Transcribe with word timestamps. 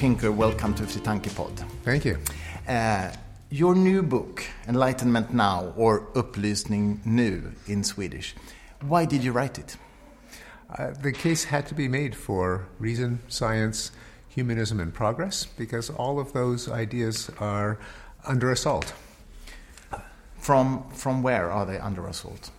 Pinker, 0.00 0.32
welcome 0.32 0.72
to 0.76 0.84
Fritanke 0.84 1.36
Pod. 1.36 1.52
Thank 1.84 2.06
you. 2.06 2.16
Uh, 2.66 3.12
your 3.50 3.74
new 3.74 4.02
book, 4.02 4.42
Enlightenment 4.66 5.34
Now, 5.34 5.74
or 5.76 6.06
Upplysning 6.14 7.04
Nu 7.04 7.52
in 7.66 7.84
Swedish, 7.84 8.34
why 8.80 9.04
did 9.04 9.22
you 9.22 9.32
write 9.32 9.58
it? 9.58 9.76
Uh, 10.70 10.92
the 10.92 11.12
case 11.12 11.44
had 11.44 11.66
to 11.66 11.74
be 11.74 11.86
made 11.86 12.16
for 12.16 12.66
reason, 12.78 13.20
science, 13.28 13.92
humanism, 14.26 14.80
and 14.80 14.94
progress 14.94 15.44
because 15.44 15.90
all 15.90 16.18
of 16.18 16.32
those 16.32 16.66
ideas 16.66 17.30
are 17.38 17.78
under 18.26 18.50
assault. 18.50 18.94
From, 20.38 20.88
from 20.92 21.22
where 21.22 21.50
are 21.50 21.66
they 21.66 21.78
under 21.78 22.06
assault? 22.06 22.50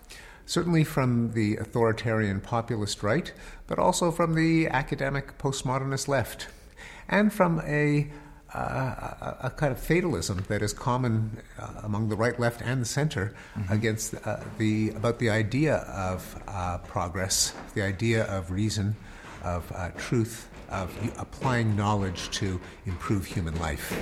certainly 0.46 0.84
from 0.84 1.32
the 1.32 1.56
authoritarian 1.56 2.42
populist 2.42 3.02
right, 3.04 3.32
but 3.68 3.80
also 3.80 4.12
from 4.12 4.36
the 4.36 4.68
academic 4.68 5.38
postmodernist 5.38 6.10
left, 6.10 6.48
and 7.12 7.32
from 7.32 7.62
a, 7.66 8.10
uh, 8.54 8.58
a, 8.58 9.38
a 9.44 9.50
kind 9.52 9.72
of 9.72 9.80
fatalism 9.80 10.44
that 10.48 10.62
is 10.62 10.74
common 10.74 11.38
uh, 11.60 11.82
among 11.84 12.10
the 12.10 12.16
right, 12.16 12.40
left, 12.40 12.62
and 12.62 12.82
the 12.82 12.86
center 12.86 13.34
mm-hmm. 13.56 13.74
against 13.74 14.16
uh, 14.26 14.38
the 14.58 14.90
about 14.92 15.20
the 15.20 15.30
idea 15.30 15.76
of 15.76 16.42
uh, 16.48 16.78
progress, 16.80 17.54
the 17.76 17.82
idea 17.82 18.24
of 18.26 18.50
reason, 18.50 18.96
of 19.44 19.72
uh, 19.76 19.90
truth, 19.98 20.50
of 20.70 20.90
applying 21.20 21.76
knowledge 21.76 22.30
to 22.32 22.60
improve 22.86 23.26
human 23.26 23.58
life. 23.60 23.94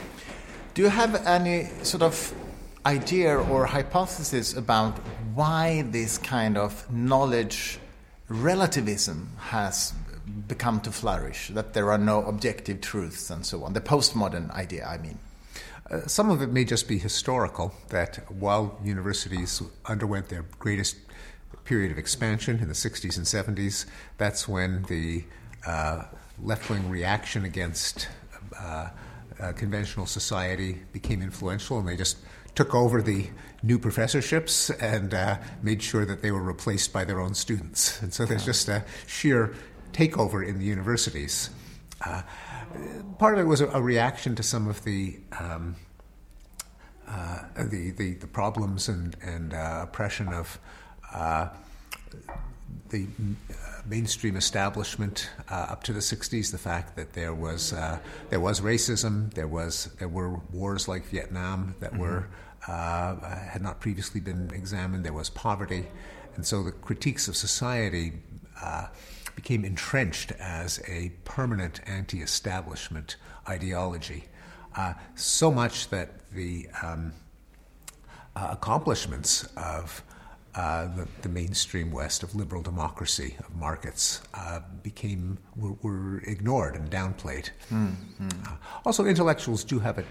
Do 0.76 0.84
you 0.84 0.90
have 0.90 1.26
any 1.26 1.66
sort 1.84 2.04
of 2.04 2.34
idea 2.86 3.38
or 3.38 3.66
hypothesis 3.66 4.56
about 4.56 4.98
why 5.34 5.82
this 5.92 6.18
kind 6.18 6.58
of 6.58 6.90
knowledge 6.92 7.80
relativism 8.30 9.30
has 9.38 9.94
become 10.48 10.82
to 10.82 10.92
flourish, 10.92 11.50
that 11.50 11.74
there 11.74 11.92
are 11.92 11.98
no 11.98 12.24
objective 12.24 12.82
truths 12.82 13.30
and 13.30 13.46
so 13.46 13.64
on. 13.64 13.74
The 13.74 13.82
postmodern 13.82 14.52
idea, 14.52 14.86
I 14.86 14.98
mean. 14.98 15.20
Uh, 15.90 16.02
some 16.06 16.30
of 16.30 16.42
it 16.42 16.52
may 16.52 16.64
just 16.64 16.88
be 16.88 17.00
historical, 17.00 17.74
that 17.90 18.32
while 18.32 18.80
universities 18.84 19.62
underwent 19.86 20.30
their 20.30 20.46
greatest 20.60 20.98
period 21.66 21.92
of 21.92 21.98
expansion 21.98 22.60
in 22.60 22.68
the 22.68 22.74
60s 22.74 23.18
and 23.18 23.26
70s, 23.26 23.86
that's 24.18 24.48
when 24.48 24.84
the 24.84 25.24
uh, 25.66 26.04
left 26.42 26.70
wing 26.70 26.90
reaction 26.90 27.44
against 27.46 28.08
uh, 28.60 28.90
uh, 29.40 29.52
conventional 29.54 30.06
society 30.06 30.80
became 30.94 31.22
influential, 31.22 31.80
and 31.80 31.88
they 31.88 31.96
just 31.96 32.18
took 32.56 32.76
over 32.76 33.02
the 33.02 33.28
new 33.64 33.80
professorships 33.80 34.70
and 34.70 35.14
uh, 35.14 35.38
made 35.62 35.82
sure 35.82 36.06
that 36.06 36.22
they 36.22 36.32
were 36.32 36.42
replaced 36.42 36.92
by 36.92 37.06
their 37.06 37.20
own 37.20 37.34
students. 37.34 38.02
And 38.02 38.14
so 38.14 38.26
there's 38.26 38.46
just 38.46 38.68
a 38.68 38.84
sheer 39.08 39.54
takeover 39.92 40.48
in 40.48 40.60
the 40.60 40.66
universities. 40.66 41.50
Uh, 42.06 42.22
part 43.18 43.34
of 43.34 43.42
it 43.42 43.48
was 43.48 43.62
a, 43.62 43.68
a, 43.70 43.82
reaction 43.82 44.36
to 44.36 44.44
some 44.44 44.68
of 44.68 44.84
the 44.84 45.20
um, 45.38 45.76
uh, 47.08 47.40
the, 47.56 47.92
the, 47.92 48.14
the, 48.14 48.28
problems 48.28 48.88
and, 48.88 49.18
and 49.22 49.54
uh, 49.54 49.82
oppression 49.84 50.28
of 50.30 50.60
uh, 51.14 51.50
the 52.90 53.08
mainstream 53.86 54.36
establishment 54.36 55.30
uh, 55.50 55.68
up 55.70 55.84
to 55.84 55.94
the 55.94 56.00
60s, 56.00 56.52
the 56.52 56.58
fact 56.58 56.96
that 56.96 57.14
there 57.14 57.34
was 57.34 57.74
uh, 57.74 58.00
there 58.30 58.40
was 58.40 58.62
racism, 58.62 59.34
there 59.34 59.48
was 59.48 59.86
there 59.98 60.08
were 60.08 60.40
wars 60.52 60.88
like 60.88 61.06
Vietnam 61.06 61.76
that 61.80 61.92
mm-hmm. 61.92 62.02
were 62.02 62.28
uh, 62.68 63.16
had 63.50 63.62
not 63.62 63.80
previously 63.80 64.22
been 64.22 64.52
examined. 64.54 65.04
There 65.04 65.14
was 65.14 65.30
poverty, 65.30 65.88
and 66.36 66.46
so 66.46 66.64
the 66.64 66.72
critiques 66.72 67.28
of 67.28 67.36
society 67.36 68.14
uh, 68.62 68.88
became 69.40 69.64
entrenched 69.64 70.34
as 70.34 70.82
a 70.86 71.14
permanent 71.24 71.80
anti-establishment 71.88 73.16
ideology. 73.48 74.26
Uh, 74.76 74.94
so 75.16 75.50
much 75.50 75.88
that 75.88 76.30
the 76.32 76.68
um, 76.84 77.14
uh, 78.36 78.50
accomplishments 78.52 79.48
of 79.56 80.04
uh, 80.56 80.88
the, 80.94 81.08
the, 81.22 81.30
mainstream 81.30 81.90
West 81.90 82.22
of 82.22 82.36
liberal 82.36 82.62
democracy, 82.62 83.38
of 83.40 83.56
markets, 83.56 84.22
uh, 84.34 84.60
became 84.84 85.38
were, 85.56 85.76
were, 85.84 86.20
ignored 86.26 86.76
and 86.76 86.92
downplayed. 86.92 87.50
Mm, 87.72 87.96
mm. 88.22 88.46
Uh, 88.46 88.58
also, 88.84 89.06
intellectuals 89.06 89.64
do 89.64 89.80
have 89.80 90.00
a, 90.00 90.04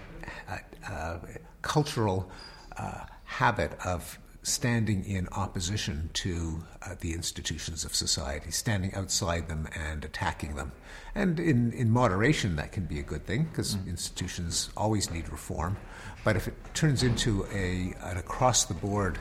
a, 0.47 0.91
a 0.91 1.19
cultural 1.61 2.31
uh, 2.77 3.01
habit 3.25 3.73
of 3.85 4.17
standing 4.41 5.03
in 5.03 5.27
opposition 5.29 6.09
to 6.13 6.63
uh, 6.81 6.95
the 7.01 7.13
institutions 7.13 7.83
of 7.83 7.93
society, 7.93 8.51
standing 8.51 8.93
outside 8.95 9.47
them 9.47 9.67
and 9.75 10.05
attacking 10.05 10.55
them. 10.55 10.71
And 11.13 11.39
in, 11.39 11.73
in 11.73 11.89
moderation, 11.89 12.55
that 12.55 12.71
can 12.71 12.85
be 12.85 12.99
a 12.99 13.03
good 13.03 13.25
thing 13.25 13.43
because 13.43 13.75
mm. 13.75 13.87
institutions 13.87 14.69
always 14.77 15.11
need 15.11 15.29
reform. 15.29 15.77
But 16.23 16.35
if 16.35 16.47
it 16.47 16.55
turns 16.73 17.03
into 17.03 17.45
a, 17.51 17.93
an 18.01 18.17
across 18.17 18.65
the 18.65 18.73
board 18.73 19.19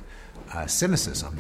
uh, 0.55 0.67
cynicism 0.67 1.39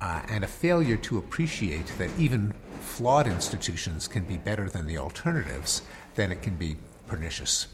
uh, 0.00 0.22
and 0.28 0.44
a 0.44 0.48
failure 0.48 0.96
to 0.96 1.18
appreciate 1.18 1.86
that 1.98 2.10
even 2.18 2.54
flawed 2.80 3.26
institutions 3.26 4.08
can 4.08 4.24
be 4.24 4.38
better 4.38 4.68
than 4.68 4.86
the 4.86 4.98
alternatives, 4.98 5.82
then 6.14 6.32
it 6.32 6.42
can 6.42 6.56
be 6.56 6.76
pernicious. 7.06 7.66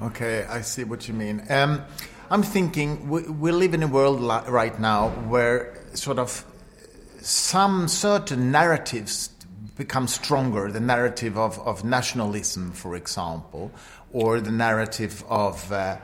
Okay, 0.00 0.44
I 0.44 0.62
see 0.62 0.82
what 0.82 1.06
you 1.06 1.14
mean. 1.14 1.44
Um, 1.48 1.82
I'm 2.32 2.42
thinking 2.42 3.10
we, 3.10 3.24
we 3.24 3.52
live 3.52 3.74
in 3.74 3.82
a 3.82 3.86
world 3.86 4.22
right 4.48 4.80
now 4.80 5.10
where 5.28 5.78
sort 5.92 6.18
of 6.18 6.46
some 7.20 7.88
certain 7.88 8.50
narratives 8.50 9.28
become 9.76 10.08
stronger. 10.08 10.72
The 10.72 10.80
narrative 10.80 11.36
of, 11.36 11.58
of 11.58 11.84
nationalism, 11.84 12.72
for 12.72 12.96
example, 12.96 13.70
or 14.14 14.40
the 14.40 14.50
narrative 14.50 15.22
of 15.28 15.70
uh, 15.70 15.98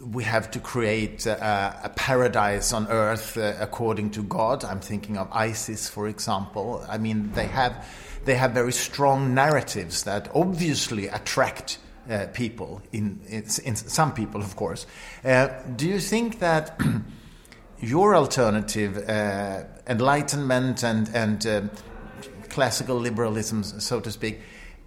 we 0.00 0.24
have 0.24 0.50
to 0.52 0.60
create 0.60 1.26
a, 1.26 1.78
a 1.84 1.90
paradise 1.90 2.72
on 2.72 2.88
earth 2.88 3.36
uh, 3.36 3.52
according 3.60 4.12
to 4.12 4.22
God. 4.22 4.64
I'm 4.64 4.80
thinking 4.80 5.18
of 5.18 5.28
ISIS, 5.30 5.90
for 5.90 6.08
example. 6.08 6.86
I 6.88 6.96
mean, 6.96 7.32
they 7.32 7.48
have 7.48 7.86
they 8.24 8.36
have 8.36 8.52
very 8.52 8.72
strong 8.72 9.34
narratives 9.34 10.04
that 10.04 10.30
obviously 10.34 11.08
attract 11.08 11.80
uh, 12.10 12.26
people 12.32 12.82
in, 12.92 13.20
in, 13.28 13.44
in, 13.64 13.76
some 13.76 14.12
people, 14.12 14.40
of 14.40 14.56
course. 14.56 14.86
Uh, 15.24 15.48
do 15.76 15.86
you 15.86 15.98
think 15.98 16.38
that 16.38 16.80
your 17.80 18.14
alternative, 18.14 19.08
uh, 19.08 19.64
enlightenment 19.86 20.82
and 20.82 21.08
and 21.14 21.46
uh, 21.46 21.62
classical 22.48 22.96
liberalism, 22.96 23.62
so 23.62 24.00
to 24.00 24.10
speak, 24.10 24.40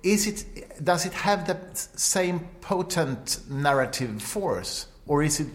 is 0.04 0.28
it 0.28 0.84
does 0.84 1.06
it 1.06 1.14
have 1.14 1.46
the 1.48 1.58
same 1.74 2.40
potent 2.62 3.40
narrative 3.50 4.22
force? 4.22 4.88
or 5.10 5.24
is 5.24 5.42
it 5.42 5.50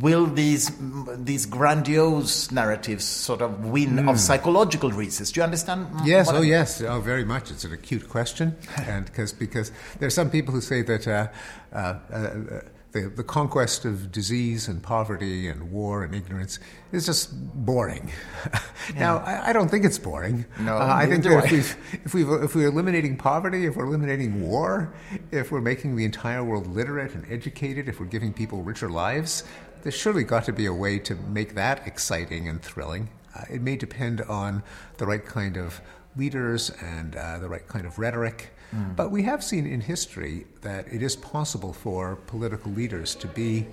will 0.00 0.26
these 0.26 0.70
these 1.16 1.46
grandiose 1.46 2.50
narratives 2.50 3.04
sort 3.04 3.40
of 3.40 3.64
win 3.64 3.96
mm. 3.96 4.00
of 4.00 4.16
hmm. 4.16 4.16
psychological 4.16 4.90
reasons? 4.90 5.32
Do 5.32 5.40
you 5.40 5.44
understand? 5.44 5.86
Yes, 6.04 6.28
oh 6.30 6.42
I 6.42 6.42
yes, 6.42 6.80
oh 6.82 7.00
very 7.00 7.24
much. 7.24 7.50
It's 7.50 7.64
an 7.64 7.72
acute 7.72 8.08
question, 8.08 8.56
and 8.86 9.06
because 9.06 9.32
because 9.32 9.72
there 9.98 10.06
are 10.06 10.10
some 10.10 10.30
people 10.30 10.52
who 10.54 10.60
say 10.60 10.82
that. 10.82 11.06
Uh, 11.06 11.28
uh, 11.72 11.98
uh, 12.12 12.60
the, 12.92 13.08
the 13.10 13.24
conquest 13.24 13.84
of 13.84 14.10
disease 14.10 14.68
and 14.68 14.82
poverty 14.82 15.48
and 15.48 15.70
war 15.70 16.02
and 16.02 16.14
ignorance 16.14 16.58
is 16.92 17.04
just 17.04 17.30
boring. 17.54 18.10
Yeah. 18.94 19.00
now, 19.00 19.16
I, 19.18 19.48
I, 19.48 19.52
don't 19.52 19.68
think 19.68 19.84
it's 19.84 19.98
boring. 19.98 20.46
No, 20.60 20.76
uh, 20.76 20.86
I 20.86 21.06
think 21.06 21.24
that 21.24 21.44
if, 21.46 21.50
we've, 21.50 21.76
if, 22.04 22.14
we've, 22.14 22.28
if 22.44 22.54
we're 22.54 22.68
eliminating 22.68 23.16
poverty, 23.16 23.66
if 23.66 23.74
we're 23.74 23.86
eliminating 23.86 24.48
war, 24.48 24.94
if 25.32 25.50
we're 25.50 25.60
making 25.60 25.96
the 25.96 26.04
entire 26.04 26.44
world 26.44 26.68
literate 26.68 27.12
and 27.12 27.26
educated, 27.28 27.88
if 27.88 27.98
we're 27.98 28.06
giving 28.06 28.32
people 28.32 28.62
richer 28.62 28.88
lives, 28.88 29.42
there's 29.86 29.94
surely 29.94 30.24
got 30.24 30.44
to 30.44 30.52
be 30.52 30.66
a 30.66 30.74
way 30.74 30.98
to 30.98 31.14
make 31.14 31.54
that 31.54 31.86
exciting 31.86 32.48
and 32.48 32.60
thrilling. 32.60 33.08
Uh, 33.36 33.42
it 33.48 33.62
may 33.62 33.76
depend 33.76 34.20
on 34.22 34.60
the 34.96 35.06
right 35.06 35.24
kind 35.24 35.56
of 35.56 35.80
leaders 36.16 36.70
and 36.82 37.14
uh, 37.14 37.38
the 37.38 37.48
right 37.48 37.68
kind 37.68 37.86
of 37.86 37.96
rhetoric. 37.96 38.52
Mm. 38.74 38.96
But 38.96 39.12
we 39.12 39.22
have 39.22 39.44
seen 39.44 39.64
in 39.64 39.80
history 39.80 40.48
that 40.62 40.92
it 40.92 41.02
is 41.02 41.14
possible 41.14 41.72
for 41.72 42.16
political 42.26 42.72
leaders 42.72 43.14
to 43.14 43.28
be 43.28 43.68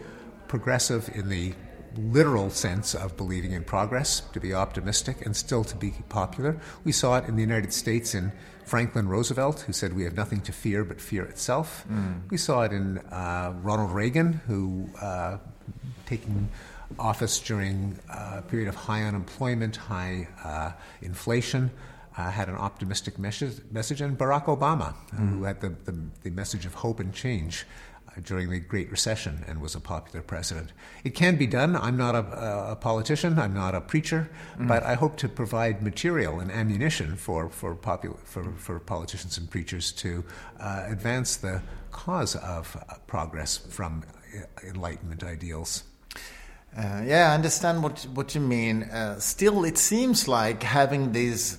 progressive 0.48 1.10
in 1.16 1.30
the 1.30 1.56
literal 1.98 2.52
sense 2.52 2.94
of 2.94 3.18
believing 3.18 3.52
in 3.52 3.64
progress, 3.64 4.22
to 4.34 4.40
be 4.40 4.54
optimistic, 4.54 5.26
and 5.26 5.36
still 5.36 5.64
to 5.64 5.76
be 5.76 5.94
popular. 6.10 6.60
We 6.84 6.92
saw 6.92 7.18
it 7.18 7.28
in 7.28 7.36
the 7.36 7.42
United 7.42 7.74
States 7.74 8.14
in 8.14 8.32
Franklin 8.66 9.08
Roosevelt, 9.08 9.62
who 9.62 9.74
said, 9.74 9.94
We 9.94 10.04
have 10.04 10.16
nothing 10.16 10.42
to 10.42 10.52
fear 10.52 10.84
but 10.84 11.02
fear 11.02 11.24
itself. 11.24 11.86
Mm. 11.90 12.30
We 12.30 12.38
saw 12.38 12.64
it 12.64 12.72
in 12.72 13.00
uh, 13.00 13.54
Ronald 13.62 13.92
Reagan, 13.92 14.34
who, 14.48 14.90
uh, 15.02 15.38
taking 16.18 16.50
office 17.00 17.40
during 17.40 17.98
uh, 18.10 18.36
a 18.38 18.42
period 18.44 18.68
of 18.68 18.76
high 18.76 19.04
unemployment, 19.04 19.76
high 19.76 20.28
uh, 20.44 20.72
inflation, 21.02 21.72
uh, 22.18 22.30
had 22.30 22.48
an 22.50 22.56
optimistic 22.56 23.18
message, 23.18 23.56
message 23.72 24.00
and 24.02 24.18
Barack 24.18 24.46
Obama, 24.46 24.94
mm. 25.12 25.30
who 25.30 25.44
had 25.44 25.60
the, 25.62 25.70
the, 25.86 25.96
the, 26.22 26.30
message 26.30 26.66
of 26.68 26.74
hope 26.76 27.00
and 27.00 27.14
change. 27.14 27.66
during 28.24 28.48
the 28.52 28.60
Great 28.60 28.92
Recession 28.92 29.44
and 29.48 29.60
was 29.60 29.74
a 29.74 29.80
popular 29.80 30.22
president. 30.22 30.70
It 31.04 31.16
can 31.16 31.36
be 31.36 31.48
done. 31.48 31.76
I'm 31.76 31.98
not 31.98 32.14
a, 32.14 32.74
a 32.74 32.76
politician, 32.76 33.40
I'm 33.40 33.56
not 33.56 33.74
a 33.74 33.82
preacher, 33.82 34.30
mm. 34.56 34.68
but 34.68 34.84
I 34.84 34.94
hope 34.94 35.18
to 35.24 35.28
provide 35.28 35.82
material 35.82 36.40
and 36.40 36.52
ammunition 36.52 37.16
for, 37.16 37.50
for, 37.50 37.76
popul- 37.76 38.20
for, 38.24 38.44
for 38.66 38.80
politicians 38.80 39.40
and 39.40 39.50
preachers 39.50 39.92
to 40.04 40.24
uh, 40.60 40.86
advance 40.96 41.38
the 41.38 41.64
cause 41.90 42.36
of 42.36 42.78
uh, 42.78 42.94
progress 43.08 43.58
from 43.58 44.04
uh, 44.04 44.70
Enlightenment 44.70 45.24
ideals. 45.24 45.84
Uh, 46.76 47.04
yeah, 47.06 47.32
I 47.32 47.36
understand 47.36 47.84
what 47.84 48.02
what 48.14 48.34
you 48.34 48.42
mean. 48.42 48.84
Uh, 48.84 49.20
still, 49.20 49.64
it 49.64 49.78
seems 49.78 50.28
like 50.28 50.64
having 50.64 51.12
this 51.12 51.58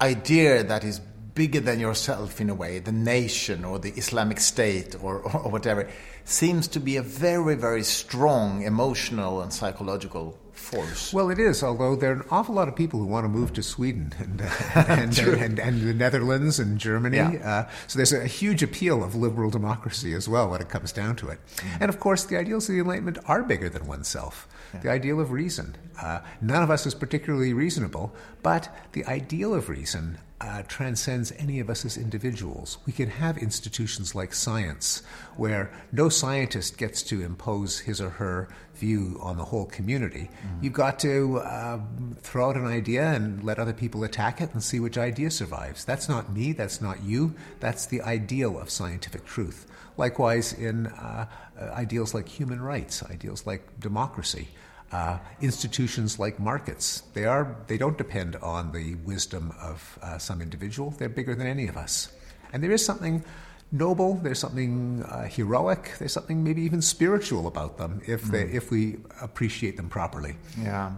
idea 0.00 0.64
that 0.64 0.84
is 0.84 1.00
bigger 1.36 1.60
than 1.60 1.78
yourself 1.78 2.40
in 2.40 2.50
a 2.50 2.54
way, 2.54 2.80
the 2.80 2.90
nation 2.90 3.64
or 3.64 3.78
the 3.78 3.90
Islamic 3.90 4.40
State 4.40 4.96
or, 5.00 5.20
or 5.36 5.50
whatever, 5.50 5.88
seems 6.24 6.66
to 6.68 6.80
be 6.80 6.96
a 6.96 7.02
very, 7.02 7.54
very 7.54 7.84
strong 7.84 8.62
emotional 8.62 9.42
and 9.42 9.52
psychological 9.52 10.36
force. 10.52 11.12
Well, 11.12 11.30
it 11.30 11.38
is, 11.38 11.62
although 11.62 11.94
there 11.94 12.10
are 12.10 12.14
an 12.14 12.24
awful 12.30 12.54
lot 12.54 12.66
of 12.66 12.74
people 12.74 12.98
who 12.98 13.06
want 13.06 13.24
to 13.24 13.28
move 13.28 13.52
to 13.52 13.62
Sweden 13.62 14.12
and, 14.18 14.40
uh, 14.40 14.44
and, 14.74 15.18
and, 15.18 15.42
and, 15.42 15.58
and, 15.60 15.80
the 15.82 15.94
Netherlands 15.94 16.58
and 16.58 16.78
Germany. 16.78 17.18
Yeah. 17.18 17.66
Uh, 17.68 17.70
so 17.86 17.98
there's 17.98 18.14
a 18.14 18.26
huge 18.26 18.62
appeal 18.62 19.04
of 19.04 19.14
liberal 19.14 19.50
democracy 19.50 20.14
as 20.14 20.28
well 20.28 20.48
when 20.48 20.60
it 20.60 20.68
comes 20.68 20.90
down 20.90 21.14
to 21.16 21.28
it. 21.28 21.38
Mm. 21.56 21.80
And 21.82 21.88
of 21.90 22.00
course, 22.00 22.24
the 22.24 22.38
ideals 22.38 22.68
of 22.68 22.74
the 22.74 22.80
Enlightenment 22.80 23.18
are 23.26 23.42
bigger 23.42 23.68
than 23.68 23.86
oneself. 23.86 24.48
The 24.82 24.90
ideal 24.90 25.20
of 25.20 25.30
reason. 25.30 25.76
Uh, 26.00 26.20
none 26.40 26.62
of 26.62 26.70
us 26.70 26.86
is 26.86 26.94
particularly 26.94 27.52
reasonable, 27.52 28.14
but 28.42 28.74
the 28.92 29.04
ideal 29.06 29.54
of 29.54 29.68
reason 29.68 30.18
uh, 30.40 30.62
transcends 30.68 31.32
any 31.38 31.60
of 31.60 31.70
us 31.70 31.84
as 31.84 31.96
individuals. 31.96 32.78
We 32.86 32.92
can 32.92 33.08
have 33.08 33.38
institutions 33.38 34.14
like 34.14 34.34
science, 34.34 35.02
where 35.36 35.72
no 35.92 36.08
scientist 36.08 36.76
gets 36.76 37.02
to 37.04 37.22
impose 37.22 37.80
his 37.80 38.00
or 38.00 38.10
her 38.10 38.48
view 38.74 39.18
on 39.22 39.38
the 39.38 39.44
whole 39.44 39.64
community. 39.64 40.28
Mm-hmm. 40.28 40.64
You've 40.64 40.72
got 40.74 40.98
to 41.00 41.38
uh, 41.38 41.80
throw 42.20 42.50
out 42.50 42.56
an 42.56 42.66
idea 42.66 43.06
and 43.12 43.42
let 43.42 43.58
other 43.58 43.72
people 43.72 44.04
attack 44.04 44.40
it 44.42 44.52
and 44.52 44.62
see 44.62 44.78
which 44.78 44.98
idea 44.98 45.30
survives. 45.30 45.84
That's 45.84 46.08
not 46.08 46.30
me, 46.30 46.52
that's 46.52 46.82
not 46.82 47.02
you, 47.02 47.34
that's 47.60 47.86
the 47.86 48.02
ideal 48.02 48.58
of 48.58 48.68
scientific 48.68 49.24
truth. 49.24 49.66
Likewise, 49.96 50.52
in 50.52 50.88
uh, 50.88 51.26
uh 51.58 51.64
ideals 51.72 52.12
like 52.12 52.28
human 52.28 52.60
rights, 52.60 53.02
ideals 53.04 53.46
like 53.46 53.80
democracy. 53.80 54.48
Uh, 54.92 55.18
institutions 55.40 56.20
like 56.20 56.38
markets. 56.38 57.02
They 57.12 57.24
are 57.24 57.56
they 57.66 57.76
don't 57.76 57.98
depend 57.98 58.36
on 58.36 58.70
the 58.70 58.94
wisdom 59.04 59.52
of 59.60 59.98
uh, 60.00 60.18
some 60.18 60.40
individual. 60.40 60.94
They're 60.96 61.08
bigger 61.08 61.34
than 61.34 61.48
any 61.48 61.66
of 61.66 61.76
us, 61.76 62.12
and 62.52 62.62
there 62.62 62.70
is 62.70 62.84
something 62.84 63.24
noble. 63.72 64.14
There's 64.14 64.38
something 64.38 65.02
uh, 65.02 65.24
heroic. 65.24 65.94
There's 65.98 66.12
something 66.12 66.44
maybe 66.44 66.62
even 66.62 66.82
spiritual 66.82 67.48
about 67.48 67.78
them 67.78 68.00
if 68.06 68.22
they 68.30 68.44
mm. 68.44 68.54
if 68.54 68.70
we 68.70 68.98
appreciate 69.20 69.76
them 69.76 69.88
properly. 69.88 70.36
Yeah, 70.56 70.92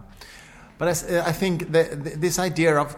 but 0.77 0.87
I, 0.87 1.29
I 1.29 1.31
think 1.31 1.71
the, 1.71 1.83
the, 1.83 2.11
this 2.15 2.37
idea 2.37 2.77
of 2.77 2.95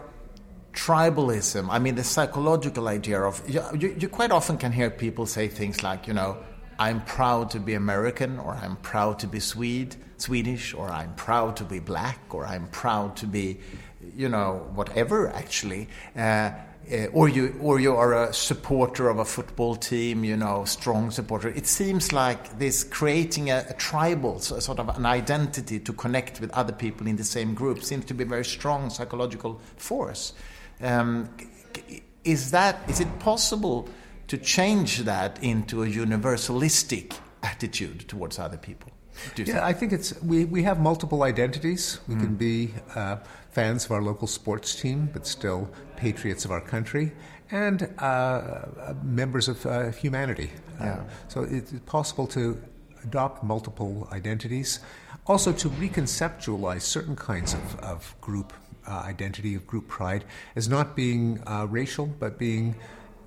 tribalism. 0.74 1.68
I 1.70 1.80
mean, 1.80 1.96
the 1.96 2.04
psychological 2.04 2.88
idea 2.88 3.22
of 3.22 3.42
you, 3.48 3.62
you, 3.78 3.96
you 3.98 4.10
quite 4.10 4.32
often 4.32 4.58
can 4.58 4.72
hear 4.72 4.90
people 4.90 5.26
say 5.26 5.48
things 5.48 5.84
like, 5.84 6.08
you 6.08 6.14
know, 6.14 6.38
I'm 6.82 7.02
proud 7.02 7.52
to 7.52 7.60
be 7.60 7.76
American, 7.76 8.40
or 8.40 8.56
I'm 8.56 8.76
proud 8.78 9.20
to 9.20 9.28
be 9.28 9.40
Swede 9.40 9.96
Swedish, 10.18 10.74
or 10.74 10.90
I'm 10.90 11.14
proud 11.14 11.58
to 11.58 11.64
be 11.64 11.78
black, 11.78 12.20
or 12.34 12.44
I'm 12.48 12.68
proud 12.70 13.18
to 13.18 13.28
be, 13.28 13.60
you 14.18 14.28
know, 14.28 14.68
whatever 14.74 15.30
actually. 15.30 15.90
Uh, 16.18 16.50
uh, 16.92 17.06
or 17.14 17.30
you 17.30 17.56
or 17.62 17.80
you 17.80 17.96
are 17.96 18.24
a 18.24 18.34
supporter 18.34 19.10
of 19.10 19.20
a 19.20 19.26
football 19.26 19.76
team, 19.76 20.24
you 20.24 20.36
know, 20.36 20.66
strong 20.66 21.12
supporter. 21.12 21.50
It 21.50 21.68
seems 21.68 22.12
like 22.12 22.58
this 22.58 22.84
creating 22.84 23.52
a, 23.52 23.64
a 23.70 23.74
tribal 23.74 24.40
so, 24.40 24.60
sort 24.60 24.80
of 24.80 24.90
an 24.90 25.06
identity 25.06 25.80
to 25.82 25.94
connect 25.94 26.42
with 26.42 26.50
other 26.52 26.74
people 26.74 27.06
in 27.06 27.16
the 27.16 27.24
same 27.24 27.54
group 27.54 27.84
seems 27.84 28.06
to 28.06 28.16
be 28.16 28.24
a 28.24 28.28
very 28.28 28.46
strong 28.46 28.90
psychological 28.90 29.62
force. 29.78 30.34
Um, 30.82 31.30
is 32.24 32.50
that 32.50 32.90
is 32.90 33.00
it 33.00 33.20
possible 33.20 33.88
to 34.32 34.38
change 34.38 35.00
that 35.00 35.44
into 35.44 35.84
a 35.84 35.88
universalistic 35.88 37.18
attitude 37.44 38.08
towards 38.08 38.40
other 38.40 38.56
people? 38.56 38.90
yeah, 39.36 39.66
I 39.66 39.74
think 39.74 39.92
it's 39.92 40.14
we, 40.22 40.46
we 40.46 40.64
have 40.64 40.80
multiple 40.80 41.24
identities. 41.24 42.00
We 42.08 42.16
mm. 42.16 42.22
can 42.22 42.36
be 42.36 42.74
uh, 42.96 43.18
fans 43.50 43.84
of 43.84 43.92
our 43.92 44.02
local 44.02 44.28
sports 44.28 44.74
team, 44.74 45.10
but 45.12 45.28
still 45.28 45.70
patriots 45.98 46.46
of 46.46 46.52
our 46.52 46.62
country, 46.62 47.12
and 47.52 47.94
uh, 48.00 48.06
uh 48.06 48.94
members 49.04 49.50
of 49.50 49.66
uh, 49.66 49.92
humanity. 49.92 50.50
Uh, 50.80 50.86
yeah. 50.86 51.04
so 51.28 51.44
it's 51.44 51.74
possible 51.86 52.26
to 52.28 52.58
adopt 53.04 53.44
multiple 53.44 54.08
identities. 54.14 54.80
Also, 55.28 55.52
to 55.52 55.70
reconceptualize 55.72 56.84
certain 56.84 57.18
kinds 57.18 57.54
of, 57.54 57.80
of 57.82 58.16
group 58.22 58.54
uh, 58.88 59.04
identity, 59.06 59.56
of 59.56 59.68
group 59.68 59.90
pride, 59.90 60.24
as 60.56 60.70
not 60.70 60.96
being 60.96 61.44
racial, 61.68 62.06
but 62.06 62.40
being, 62.40 62.76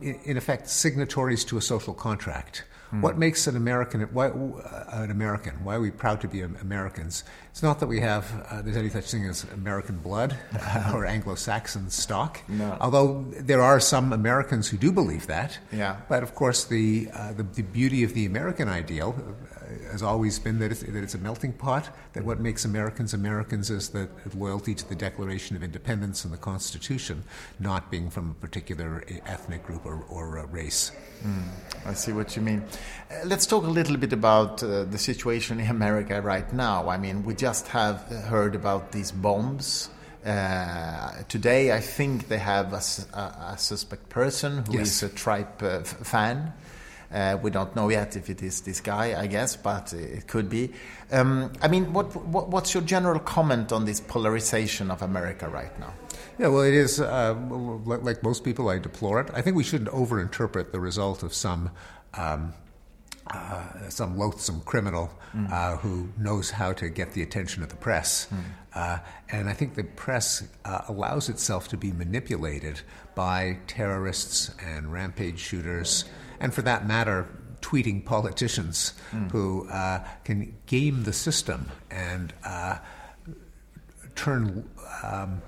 in, 0.00 0.37
effect, 0.37 0.69
signatories 0.69 1.44
to 1.46 1.56
a 1.56 1.61
social 1.61 1.94
contract. 1.94 2.64
Mm. 2.93 3.00
What 3.00 3.19
makes 3.19 3.46
an 3.46 3.56
American 3.56 4.02
why, 4.12 4.29
uh, 4.29 5.02
an 5.02 5.11
American? 5.11 5.64
Why 5.64 5.76
are 5.76 5.81
we 5.81 5.91
proud 5.91 6.20
to 6.20 6.29
be 6.29 6.43
Americans? 6.43 7.25
It's 7.50 7.62
not 7.62 7.81
that 7.81 7.87
we 7.87 8.00
have 8.00 8.46
uh, 8.50 8.62
there's 8.62 8.76
any 8.76 8.91
such 8.91 9.11
thing 9.11 9.25
as 9.26 9.44
American 9.52 9.99
blood 9.99 10.37
or 10.93 11.06
Anglo-Saxon 11.06 11.91
stock. 11.91 12.41
No. 12.49 12.76
Although 12.81 13.25
there 13.31 13.62
are 13.62 13.81
some 13.81 14.12
Americans 14.12 14.69
who 14.69 14.76
do 14.76 14.93
believe 14.93 15.26
that. 15.26 15.58
Yeah. 15.73 15.97
But 16.08 16.23
of 16.23 16.35
course, 16.35 16.64
the 16.64 17.08
uh, 17.12 17.32
the, 17.32 17.43
the, 17.43 17.62
beauty 17.62 18.05
of 18.05 18.14
the 18.14 18.26
American 18.26 18.69
ideal 18.69 19.17
has 19.91 20.03
always 20.03 20.38
been 20.38 20.59
that 20.59 20.71
it's, 20.71 20.82
that 20.82 21.03
it's 21.03 21.15
a 21.15 21.19
melting 21.19 21.53
pot, 21.53 21.94
that 22.12 22.25
what 22.25 22.41
makes 22.41 22.65
Americans 22.65 23.15
Americans 23.15 23.71
is 23.71 23.91
the 23.91 24.09
loyalty 24.35 24.75
to 24.75 24.88
the 24.88 24.94
Declaration 24.94 25.56
of 25.56 25.62
Independence 25.62 26.25
and 26.25 26.32
the 26.32 26.38
Constitution, 26.38 27.25
not 27.59 27.91
being 27.91 28.11
from 28.11 28.31
a 28.31 28.35
particular 28.35 29.05
ethnic 29.26 29.65
group 29.67 29.85
or, 29.87 30.05
or 30.09 30.44
race. 30.47 30.93
Mm, 31.25 31.43
I 31.87 31.94
see 31.94 32.12
what 32.12 32.37
you 32.37 32.43
mean. 32.43 32.62
Uh, 33.11 33.15
let's 33.25 33.47
talk 33.47 33.65
a 33.65 33.71
little 33.71 33.97
bit 33.97 34.12
about 34.12 34.62
uh, 34.62 34.85
the 34.85 34.99
situation 34.99 35.61
in 35.61 35.69
America 35.69 36.21
right 36.21 36.53
now. 36.53 36.88
I 36.88 36.99
mean, 36.99 37.25
we 37.25 37.35
just 37.35 37.69
have 37.69 38.03
heard 38.29 38.55
about 38.55 38.93
these 38.93 39.11
bombs. 39.12 39.91
Uh, 40.25 41.23
today, 41.29 41.73
I 41.73 41.81
think 41.81 42.29
they 42.29 42.38
have 42.38 42.73
a, 42.73 42.82
a, 43.17 43.53
a 43.53 43.59
suspect 43.59 44.09
person 44.09 44.64
who 44.66 44.78
yes. 44.78 44.88
is 44.88 45.02
a 45.02 45.09
tripe 45.11 45.62
uh, 45.62 45.83
fan. 45.83 46.52
Uh, 47.12 47.38
we 47.42 47.50
don't 47.50 47.75
know 47.76 47.88
yet 47.88 48.16
if 48.16 48.28
it 48.28 48.42
is 48.42 48.61
this 48.62 48.80
guy, 48.80 49.20
I 49.20 49.26
guess, 49.26 49.56
but 49.56 49.92
it 49.92 50.26
could 50.26 50.49
be. 50.49 50.73
Um, 51.12 51.52
I 51.62 51.68
mean, 51.68 51.92
what, 51.92 52.14
what, 52.16 52.49
what's 52.49 52.75
your 52.75 52.82
general 52.82 53.20
comment 53.20 53.73
on 53.73 53.84
this 53.84 54.00
polarization 54.00 54.90
of 54.90 55.02
America 55.02 55.49
right 55.49 55.78
now? 55.78 55.92
Yeah, 56.38 56.49
well, 56.49 56.62
it 56.62 56.75
is, 56.75 57.00
uh, 57.00 57.34
like 57.84 58.23
most 58.23 58.42
people, 58.42 58.68
I 58.68 58.78
deplore 58.78 59.20
it. 59.20 59.30
I 59.32 59.40
think 59.42 59.56
we 59.56 59.64
shouldn't 59.64 59.90
overinterpret 59.90 60.73
the 60.73 60.80
result 60.80 61.23
of 61.23 61.32
some. 61.32 61.70
Um, 62.14 62.54
uh, 63.28 63.88
some 63.88 64.18
loathsome 64.18 64.61
criminal 64.66 65.11
mm. 65.34 65.50
uh, 65.50 65.78
who 65.78 66.11
knows 66.18 66.50
how 66.50 66.75
to 66.75 66.90
get 66.90 67.12
the 67.12 67.23
attention 67.23 67.62
of 67.62 67.70
the 67.70 67.76
press. 67.76 68.26
Mm. 68.30 68.38
Uh, 68.75 68.99
and 69.30 69.49
I 69.49 69.54
think 69.54 69.76
the 69.76 69.84
press 69.84 70.46
uh, 70.66 70.82
allows 70.88 71.30
itself 71.30 71.68
to 71.68 71.78
be 71.78 71.90
manipulated 71.90 72.82
by 73.14 73.58
terrorists 73.66 74.50
and 74.62 74.92
rampage 74.92 75.38
shooters 75.38 76.04
and 76.44 76.52
for 76.52 76.60
that 76.60 76.86
matter, 76.86 77.26
tweeting 77.62 78.04
politicians 78.04 78.92
mm. 79.12 79.30
who 79.32 79.66
uh, 79.70 80.04
can 80.24 80.54
game 80.66 81.04
the 81.04 81.12
system 81.14 81.70
and 81.90 82.34
uh, 82.44 82.76
turn 84.14 84.68
um, 85.02 85.40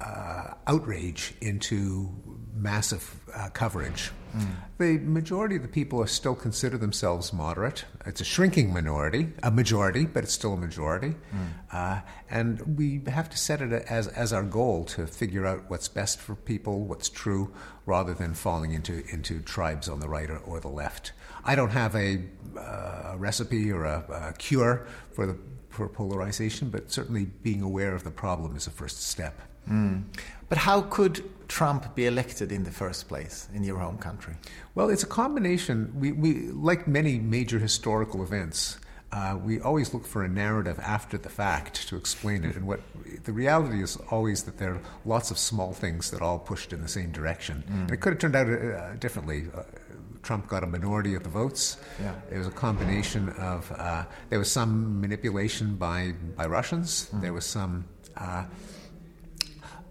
uh, 0.00 0.54
outrage 0.68 1.34
into 1.40 2.08
massive 2.54 3.19
uh, 3.34 3.48
coverage. 3.50 4.10
Mm. 4.36 4.46
The 4.78 4.98
majority 4.98 5.56
of 5.56 5.62
the 5.62 5.68
people 5.68 6.00
are 6.00 6.06
still 6.06 6.34
consider 6.34 6.78
themselves 6.78 7.32
moderate. 7.32 7.84
It's 8.06 8.20
a 8.20 8.24
shrinking 8.24 8.72
minority, 8.72 9.32
a 9.42 9.50
majority, 9.50 10.06
but 10.06 10.24
it's 10.24 10.32
still 10.32 10.54
a 10.54 10.56
majority. 10.56 11.14
Mm. 11.34 11.48
Uh, 11.72 12.00
and 12.30 12.78
we 12.78 13.02
have 13.10 13.28
to 13.30 13.36
set 13.36 13.60
it 13.60 13.72
as, 13.72 14.06
as 14.08 14.32
our 14.32 14.44
goal 14.44 14.84
to 14.84 15.06
figure 15.06 15.46
out 15.46 15.68
what's 15.68 15.88
best 15.88 16.20
for 16.20 16.34
people, 16.34 16.84
what's 16.84 17.08
true, 17.08 17.52
rather 17.86 18.14
than 18.14 18.34
falling 18.34 18.72
into, 18.72 19.04
into 19.12 19.40
tribes 19.40 19.88
on 19.88 20.00
the 20.00 20.08
right 20.08 20.30
or, 20.30 20.38
or 20.38 20.60
the 20.60 20.68
left. 20.68 21.12
I 21.44 21.54
don't 21.54 21.70
have 21.70 21.94
a, 21.96 22.22
uh, 22.56 23.14
recipe 23.18 23.72
or 23.72 23.84
a, 23.84 24.30
a 24.30 24.32
cure 24.38 24.86
for, 25.12 25.26
the, 25.26 25.36
for 25.70 25.88
polarization, 25.88 26.70
but 26.70 26.90
certainly 26.92 27.24
being 27.24 27.62
aware 27.62 27.94
of 27.94 28.04
the 28.04 28.10
problem 28.10 28.56
is 28.56 28.66
a 28.66 28.70
first 28.70 29.02
step. 29.02 29.40
Mm. 29.68 30.04
But 30.48 30.58
how 30.58 30.82
could 30.82 31.24
Trump 31.48 31.94
be 31.94 32.06
elected 32.06 32.52
in 32.52 32.64
the 32.64 32.70
first 32.70 33.08
place 33.08 33.48
in 33.54 33.64
your 33.64 33.78
home 33.78 33.98
country? 33.98 34.34
Well, 34.74 34.88
it's 34.88 35.02
a 35.02 35.06
combination. 35.06 35.92
We, 35.94 36.12
we 36.12 36.48
like 36.50 36.86
many 36.86 37.18
major 37.18 37.58
historical 37.58 38.22
events. 38.22 38.78
Uh, 39.12 39.36
we 39.42 39.60
always 39.60 39.92
look 39.92 40.06
for 40.06 40.22
a 40.22 40.28
narrative 40.28 40.78
after 40.78 41.18
the 41.18 41.28
fact 41.28 41.88
to 41.88 41.96
explain 41.96 42.44
it. 42.44 42.54
And 42.54 42.66
what 42.66 42.80
the 43.24 43.32
reality 43.32 43.82
is 43.82 43.96
always 44.10 44.44
that 44.44 44.58
there 44.58 44.74
are 44.74 44.80
lots 45.04 45.32
of 45.32 45.38
small 45.38 45.72
things 45.72 46.12
that 46.12 46.22
all 46.22 46.38
pushed 46.38 46.72
in 46.72 46.80
the 46.80 46.88
same 46.88 47.10
direction. 47.10 47.64
Mm. 47.68 47.80
And 47.82 47.90
it 47.90 48.00
could 48.00 48.12
have 48.12 48.20
turned 48.20 48.36
out 48.36 48.48
uh, 48.48 48.94
differently. 48.94 49.46
Uh, 49.52 49.62
Trump 50.22 50.46
got 50.48 50.62
a 50.62 50.66
minority 50.66 51.14
of 51.14 51.24
the 51.24 51.30
votes. 51.30 51.78
Yeah. 52.00 52.14
It 52.30 52.38
was 52.38 52.46
a 52.46 52.52
combination 52.52 53.30
of 53.30 53.72
uh, 53.72 54.04
there 54.28 54.38
was 54.38 54.50
some 54.52 55.00
manipulation 55.00 55.76
by 55.76 56.14
by 56.36 56.46
Russians. 56.46 57.06
Mm-hmm. 57.06 57.20
There 57.22 57.32
was 57.32 57.46
some. 57.46 57.86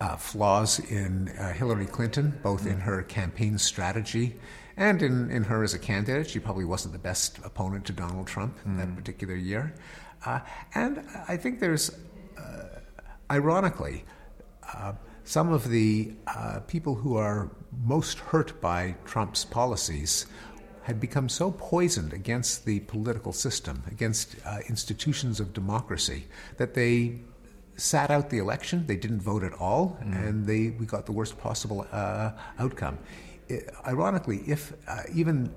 Uh, 0.01 0.15
flaws 0.15 0.79
in 0.79 1.27
uh, 1.37 1.51
Hillary 1.51 1.85
Clinton, 1.85 2.39
both 2.41 2.65
in 2.65 2.79
her 2.79 3.03
campaign 3.03 3.57
strategy 3.57 4.37
and 4.77 5.01
in, 5.01 5.29
in 5.29 5.43
her 5.43 5.61
as 5.61 5.73
a 5.73 5.79
candidate. 5.79 6.29
She 6.29 6.39
probably 6.39 6.63
wasn't 6.63 6.93
the 6.93 6.99
best 6.99 7.37
opponent 7.43 7.85
to 7.87 7.93
Donald 7.93 8.25
Trump 8.25 8.57
in 8.65 8.77
that 8.77 8.95
particular 8.95 9.35
year. 9.35 9.73
Uh, 10.25 10.39
and 10.73 11.03
I 11.27 11.35
think 11.35 11.59
there's, 11.59 11.91
uh, 12.37 12.79
ironically, 13.29 14.05
uh, 14.73 14.93
some 15.25 15.51
of 15.51 15.69
the 15.69 16.13
uh, 16.27 16.61
people 16.61 16.95
who 16.95 17.17
are 17.17 17.51
most 17.83 18.19
hurt 18.19 18.59
by 18.61 18.95
Trump's 19.05 19.43
policies 19.45 20.25
had 20.83 20.99
become 20.99 21.29
so 21.29 21.51
poisoned 21.51 22.13
against 22.13 22.65
the 22.65 22.79
political 22.81 23.33
system, 23.33 23.83
against 23.91 24.37
uh, 24.45 24.59
institutions 24.69 25.39
of 25.39 25.53
democracy, 25.53 26.25
that 26.57 26.73
they 26.73 27.19
sat 27.79 28.11
out 28.11 28.29
the 28.29 28.37
election. 28.37 28.85
They 28.85 28.95
didn't 28.97 29.21
vote 29.21 29.43
at 29.43 29.53
all, 29.53 29.97
and 30.01 30.45
they 30.45 30.69
we 30.79 30.85
got 30.85 31.05
the 31.05 31.11
worst 31.11 31.37
possible 31.39 31.87
uh, 31.91 32.31
outcome. 32.59 32.97
I- 33.49 33.61
ironically, 33.87 34.43
if 34.45 34.73
uh, 34.87 35.03
even 35.13 35.51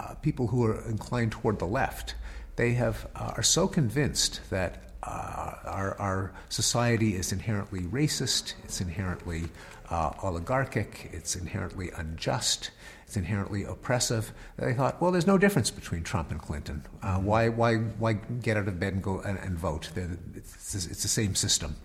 uh, 0.00 0.14
people 0.22 0.46
who 0.46 0.64
are 0.64 0.80
inclined 0.88 1.32
toward 1.32 1.58
the 1.58 1.66
left, 1.66 2.14
they 2.56 2.74
have 2.74 3.06
uh, 3.16 3.32
are 3.36 3.42
so 3.42 3.66
convinced 3.66 4.40
that 4.50 4.82
uh, 5.02 5.54
our, 5.64 5.96
our 6.00 6.32
society 6.48 7.14
is 7.14 7.32
inherently 7.32 7.82
racist, 7.82 8.54
it's 8.64 8.80
inherently 8.80 9.44
uh, 9.90 10.12
oligarchic, 10.22 11.10
it's 11.12 11.36
inherently 11.36 11.90
unjust, 11.96 12.70
it's 13.08 13.16
inherently 13.16 13.64
oppressive. 13.64 14.34
They 14.58 14.74
thought, 14.74 15.00
well, 15.00 15.10
there's 15.10 15.26
no 15.26 15.38
difference 15.38 15.70
between 15.70 16.02
Trump 16.02 16.30
and 16.30 16.38
Clinton. 16.38 16.84
Uh, 17.02 17.16
why, 17.16 17.48
why, 17.48 17.76
why 17.76 18.12
get 18.12 18.58
out 18.58 18.68
of 18.68 18.78
bed 18.78 18.92
and 18.92 19.02
go 19.02 19.20
and, 19.20 19.38
and 19.38 19.58
vote? 19.58 19.90
It's, 20.36 20.74
it's 20.74 21.02
the 21.02 21.08
same 21.08 21.34
system, 21.34 21.76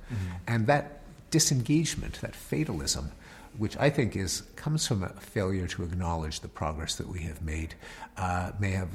and 0.48 0.68
that 0.68 1.00
disengagement, 1.32 2.20
that 2.20 2.36
fatalism, 2.36 3.14
which 3.58 3.78
I 3.78 3.90
think 3.90 4.18
is 4.18 4.44
comes 4.58 4.86
from 4.86 5.02
a 5.02 5.10
failure 5.10 5.66
to 5.68 5.84
acknowledge 5.84 6.42
the 6.42 6.50
progress 6.50 6.96
that 6.96 7.08
we 7.08 7.20
have 7.22 7.42
made, 7.42 7.76
uh, 8.18 8.52
may 8.60 8.72
have 8.72 8.90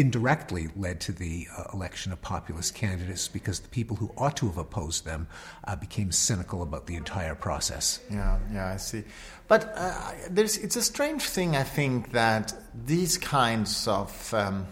indirectly 0.00 0.68
led 0.76 1.00
to 1.00 1.12
the 1.12 1.46
uh, 1.56 1.64
election 1.74 2.12
of 2.12 2.20
populist 2.22 2.74
candidates 2.74 3.28
because 3.28 3.60
the 3.60 3.68
people 3.68 3.96
who 3.96 4.10
ought 4.16 4.36
to 4.38 4.46
have 4.46 4.56
opposed 4.56 5.04
them 5.04 5.28
uh, 5.64 5.76
became 5.76 6.10
cynical 6.10 6.62
about 6.62 6.86
the 6.86 6.96
entire 6.96 7.34
process. 7.34 8.00
Yeah, 8.10 8.38
yeah, 8.52 8.68
I 8.68 8.76
see. 8.78 9.04
But 9.46 9.72
uh, 9.76 10.12
it's 10.34 10.76
a 10.76 10.82
strange 10.82 11.22
thing, 11.22 11.56
I 11.56 11.64
think, 11.64 12.12
that 12.12 12.54
these 12.86 13.18
kinds 13.18 13.86
of, 13.86 14.32
um, 14.32 14.66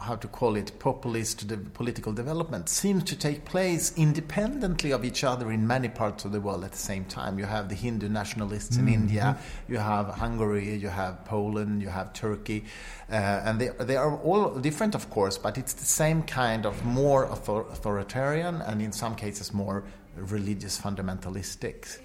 how 0.00 0.16
to 0.16 0.28
call 0.28 0.56
it, 0.56 0.78
populist 0.78 1.46
de- 1.48 1.56
political 1.56 2.12
development 2.12 2.68
seems 2.68 3.04
to 3.04 3.16
take 3.16 3.44
place 3.44 3.92
independently 3.96 4.92
of 4.92 5.04
each 5.04 5.24
other 5.24 5.50
in 5.50 5.66
many 5.66 5.88
parts 5.88 6.24
of 6.24 6.32
the 6.32 6.40
world 6.40 6.64
at 6.64 6.72
the 6.72 6.78
same 6.78 7.04
time. 7.04 7.38
You 7.38 7.44
have 7.46 7.68
the 7.68 7.74
Hindu 7.74 8.08
nationalists 8.08 8.76
in 8.76 8.88
India, 8.88 9.38
you 9.68 9.78
have 9.78 10.06
Hungary, 10.08 10.74
you 10.74 10.88
have 10.88 11.24
Poland, 11.24 11.82
you 11.82 11.88
have 11.88 12.12
Turkey, 12.12 12.64
uh, 13.10 13.14
and 13.14 13.60
they, 13.60 13.68
they 13.80 13.96
are 13.96 14.16
all 14.18 14.54
different, 14.58 14.94
of 14.94 15.10
course, 15.10 15.38
but 15.38 15.58
it's 15.58 15.72
the 15.74 15.84
same 15.84 16.22
kind 16.22 16.66
of 16.66 16.84
more 16.84 17.26
author- 17.26 17.66
authoritarian 17.70 18.62
and 18.62 18.80
in 18.80 18.92
some 18.92 19.14
cases 19.14 19.52
more 19.52 19.84
religious 20.16 20.80
fundamentalistic. 20.80 21.98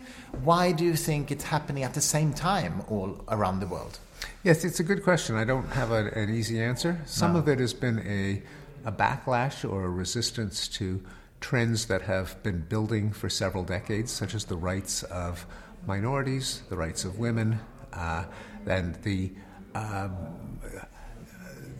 Why 0.43 0.71
do 0.71 0.83
you 0.83 0.95
think 0.95 1.31
it's 1.31 1.45
happening 1.45 1.83
at 1.83 1.93
the 1.93 2.01
same 2.01 2.33
time 2.33 2.83
all 2.89 3.23
around 3.29 3.59
the 3.59 3.67
world? 3.67 3.99
Yes, 4.43 4.63
it's 4.65 4.79
a 4.79 4.83
good 4.83 5.03
question. 5.03 5.35
I 5.35 5.43
don't 5.43 5.67
have 5.69 5.91
a, 5.91 6.07
an 6.11 6.33
easy 6.33 6.61
answer. 6.61 6.99
Some 7.05 7.33
No. 7.33 7.39
of 7.39 7.47
it 7.47 7.59
has 7.59 7.73
been 7.73 7.99
a, 7.99 8.41
a 8.87 8.91
backlash 8.91 9.69
or 9.69 9.85
a 9.85 9.89
resistance 9.89 10.67
to 10.69 11.01
trends 11.41 11.85
that 11.87 12.01
have 12.03 12.41
been 12.43 12.61
building 12.61 13.11
for 13.11 13.29
several 13.29 13.63
decades, 13.63 14.11
such 14.11 14.33
as 14.33 14.45
the 14.45 14.55
rights 14.57 15.03
of 15.03 15.45
minorities, 15.85 16.61
the 16.69 16.77
rights 16.77 17.03
of 17.05 17.19
women, 17.19 17.59
uh, 17.93 18.23
and 18.65 18.95
the, 19.03 19.31
um, 19.75 20.15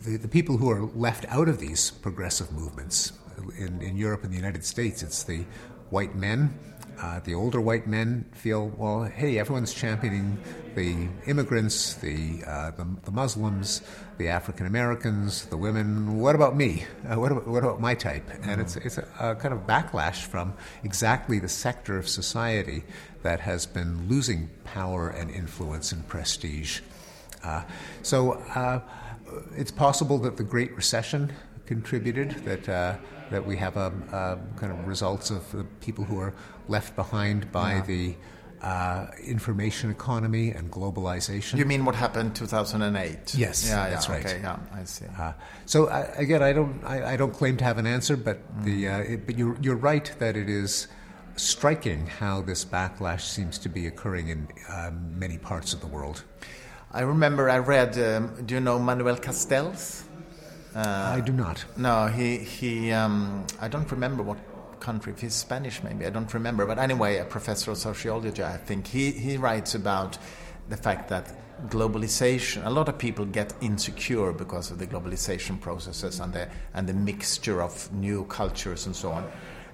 the 0.04 0.16
the 0.18 0.28
people 0.28 0.58
who 0.58 0.70
are 0.70 0.82
left 0.94 1.24
out 1.28 1.48
of 1.48 1.58
these 1.58 1.90
progressive 1.90 2.52
movements. 2.52 3.12
In, 3.58 3.82
in 3.82 3.96
Europe 3.96 4.22
and 4.22 4.32
the 4.32 4.36
United 4.36 4.64
States, 4.64 5.02
it's 5.02 5.24
the 5.24 5.44
white 5.94 6.16
men. 6.16 6.52
Uh, 7.00 7.20
the 7.20 7.34
older 7.34 7.60
white 7.60 7.86
men 7.86 8.24
feel, 8.32 8.72
well, 8.76 9.04
hey, 9.04 9.38
everyone's 9.38 9.72
championing 9.72 10.36
the 10.74 11.06
immigrants, 11.26 11.94
the, 11.94 12.42
uh, 12.44 12.72
the, 12.72 12.84
the 13.04 13.12
Muslims, 13.12 13.80
the 14.18 14.26
African 14.26 14.66
Americans, 14.66 15.44
the 15.46 15.56
women. 15.56 16.18
What 16.18 16.34
about 16.34 16.56
me? 16.56 16.84
Uh, 17.08 17.20
what, 17.20 17.30
about, 17.30 17.46
what 17.46 17.62
about 17.62 17.80
my 17.80 17.94
type? 17.94 18.28
And 18.42 18.60
it's, 18.60 18.74
it's 18.74 18.98
a, 18.98 19.06
a 19.20 19.34
kind 19.36 19.54
of 19.54 19.60
backlash 19.68 20.22
from 20.24 20.54
exactly 20.82 21.38
the 21.38 21.48
sector 21.48 21.96
of 21.96 22.08
society 22.08 22.82
that 23.22 23.38
has 23.38 23.64
been 23.64 24.08
losing 24.08 24.50
power 24.64 25.10
and 25.10 25.30
influence 25.30 25.92
and 25.92 26.06
prestige. 26.08 26.80
Uh, 27.44 27.62
so 28.02 28.32
uh, 28.32 28.80
it's 29.56 29.70
possible 29.70 30.18
that 30.18 30.36
the 30.36 30.42
Great 30.42 30.74
Recession 30.74 31.32
contributed, 31.66 32.30
that, 32.44 32.68
uh, 32.68 32.96
that 33.34 33.44
we 33.44 33.56
have 33.56 33.76
a, 33.76 33.92
a 34.12 34.58
kind 34.60 34.72
of 34.72 34.86
results 34.86 35.30
of 35.30 35.50
the 35.50 35.64
people 35.80 36.04
who 36.04 36.20
are 36.20 36.32
left 36.68 36.94
behind 36.94 37.50
by 37.50 37.80
the 37.80 38.14
uh, 38.62 39.06
information 39.26 39.90
economy 39.90 40.50
and 40.50 40.70
globalization. 40.70 41.58
You 41.58 41.64
mean 41.64 41.84
what 41.84 41.96
happened 41.96 42.36
2008? 42.36 43.34
Yes, 43.34 43.68
yeah, 43.68 43.90
that's 43.90 44.08
yeah, 44.08 44.14
right. 44.14 44.24
Okay, 44.24 44.40
yeah, 44.40 44.58
I 44.72 44.84
see. 44.84 45.06
Uh, 45.18 45.32
so 45.66 45.88
I, 45.88 46.02
again, 46.16 46.42
I 46.44 46.52
don't, 46.52 46.82
I, 46.84 47.14
I 47.14 47.16
don't 47.16 47.32
claim 47.32 47.56
to 47.56 47.64
have 47.64 47.76
an 47.76 47.88
answer, 47.88 48.16
but 48.16 48.38
the, 48.62 48.88
uh, 48.88 48.98
it, 49.00 49.26
but 49.26 49.36
you're, 49.36 49.56
you're 49.60 49.76
right 49.76 50.10
that 50.20 50.36
it 50.36 50.48
is 50.48 50.86
striking 51.34 52.06
how 52.06 52.40
this 52.40 52.64
backlash 52.64 53.22
seems 53.22 53.58
to 53.58 53.68
be 53.68 53.88
occurring 53.88 54.28
in 54.28 54.48
um, 54.72 55.18
many 55.18 55.38
parts 55.38 55.74
of 55.74 55.80
the 55.80 55.88
world. 55.88 56.22
I 56.92 57.00
remember 57.00 57.50
I 57.50 57.58
read. 57.58 57.98
Um, 57.98 58.46
do 58.46 58.54
you 58.54 58.60
know 58.60 58.78
Manuel 58.78 59.16
Castells? 59.16 60.04
I 60.74 61.20
do 61.20 61.32
not. 61.32 61.64
No, 61.76 62.08
he 62.08 62.38
he. 62.38 62.92
Um, 62.92 63.46
I 63.60 63.68
don't 63.68 63.90
remember 63.90 64.22
what 64.22 64.38
country. 64.80 65.12
If 65.12 65.20
he's 65.20 65.34
Spanish, 65.34 65.82
maybe 65.82 66.04
I 66.06 66.10
don't 66.10 66.32
remember. 66.34 66.66
But 66.66 66.78
anyway, 66.78 67.18
a 67.18 67.24
professor 67.24 67.70
of 67.70 67.78
sociology, 67.78 68.42
I 68.42 68.56
think 68.56 68.86
he 68.86 69.12
he 69.12 69.36
writes 69.36 69.74
about 69.74 70.18
the 70.68 70.76
fact 70.76 71.08
that 71.08 71.32
globalization. 71.68 72.66
A 72.66 72.70
lot 72.70 72.88
of 72.88 72.98
people 72.98 73.24
get 73.24 73.54
insecure 73.60 74.32
because 74.32 74.70
of 74.70 74.78
the 74.78 74.86
globalization 74.86 75.60
processes 75.60 76.20
and 76.20 76.32
the 76.32 76.48
and 76.74 76.88
the 76.88 76.94
mixture 76.94 77.62
of 77.62 77.92
new 77.92 78.24
cultures 78.24 78.86
and 78.86 78.94
so 78.96 79.10
on. 79.10 79.30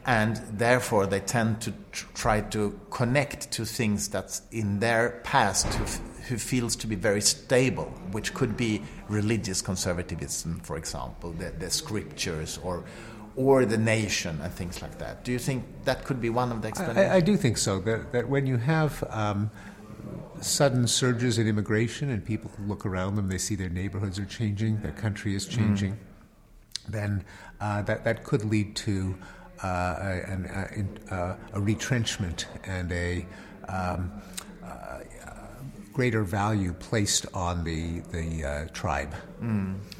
And 0.07 0.37
therefore, 0.59 1.07
they 1.07 1.21
tend 1.21 1.61
to 1.63 1.75
tr- 1.93 2.07
try 2.15 2.41
to 2.41 2.79
connect 2.91 3.51
to 3.53 3.65
things 3.67 4.09
that's 4.09 4.41
in 4.51 4.81
their 4.81 5.21
past 5.25 5.67
who, 5.75 5.85
f- 5.85 6.01
who 6.31 6.39
feels 6.39 6.75
to 6.77 6.87
be 6.87 6.97
very 6.97 7.21
stable, 7.21 7.93
which 8.13 8.33
could 8.33 8.57
be 8.57 8.83
religious 9.09 9.61
conservatism, 9.61 10.61
for 10.61 10.77
example, 10.79 11.33
the, 11.33 11.51
the 11.51 11.71
scriptures 11.71 12.59
or 12.63 12.85
or 13.37 13.65
the 13.65 13.79
nation 13.79 14.41
and 14.43 14.53
things 14.53 14.83
like 14.83 14.99
that. 14.99 15.25
Do 15.25 15.33
you 15.33 15.39
think 15.39 15.65
that 15.85 16.05
could 16.05 16.21
be 16.21 16.31
one 16.31 16.51
of 16.51 16.63
the 16.63 16.69
explanations? 16.69 17.11
I, 17.11 17.17
I 17.17 17.21
do 17.21 17.37
think 17.37 17.59
so. 17.59 17.79
That, 17.81 18.13
that 18.13 18.29
when 18.29 18.45
you 18.47 18.57
have 18.57 19.05
um, 19.09 19.51
sudden 20.41 20.87
surges 20.87 21.39
in 21.39 21.47
immigration 21.47 22.11
and 22.11 22.25
people 22.25 22.51
look 22.67 22.85
around 22.85 23.15
them, 23.15 23.29
they 23.29 23.39
see 23.39 23.55
their 23.55 23.69
neighborhoods 23.69 24.19
are 24.19 24.25
changing, 24.27 24.81
their 24.83 24.93
country 24.93 25.35
is 25.35 25.47
changing, 25.47 25.99
then 26.89 27.25
uh, 27.61 27.83
that, 27.83 28.05
that 28.05 28.25
could 28.25 28.45
lead 28.45 28.75
to 28.77 29.17
uh, 29.63 29.67
a, 30.01 30.11
an, 30.27 30.99
a, 31.11 31.15
uh, 31.15 31.37
a 31.53 31.61
retrenchment 31.61 32.47
and 32.65 32.91
a 32.93 33.27
um, 33.69 34.11
greater 36.01 36.25
value 36.25 36.73
placed 36.73 37.27
on 37.35 37.63
the, 37.63 38.01
the 38.11 38.43
uh, 38.43 38.67
tribe. 38.73 39.13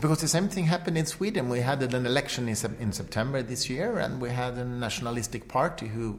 Because 0.01 0.23
the 0.23 0.29
same 0.29 0.49
thing 0.49 0.65
happened 0.65 0.97
in 0.97 1.05
Sweden. 1.05 1.51
We 1.51 1.61
had 1.61 1.83
an 1.83 2.07
election 2.07 2.49
in, 2.49 2.57
in 2.81 2.91
September 2.93 3.43
this 3.43 3.69
year, 3.69 3.99
and 3.99 4.19
we 4.19 4.31
had 4.31 4.55
a 4.55 4.65
nationalistic 4.65 5.47
party 5.47 5.89
who 5.89 6.19